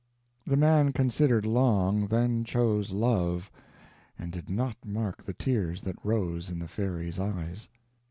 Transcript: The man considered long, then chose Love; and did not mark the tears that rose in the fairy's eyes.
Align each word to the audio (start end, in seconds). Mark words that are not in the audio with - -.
The 0.47 0.57
man 0.57 0.93
considered 0.93 1.45
long, 1.45 2.07
then 2.07 2.43
chose 2.43 2.89
Love; 2.89 3.51
and 4.17 4.31
did 4.31 4.49
not 4.49 4.77
mark 4.83 5.23
the 5.25 5.33
tears 5.33 5.83
that 5.83 6.03
rose 6.03 6.49
in 6.49 6.57
the 6.57 6.67
fairy's 6.67 7.19
eyes. 7.19 7.69